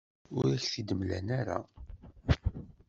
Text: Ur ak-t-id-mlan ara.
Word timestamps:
Ur 0.35 0.45
ak-t-id-mlan 0.55 1.27
ara. 1.39 1.57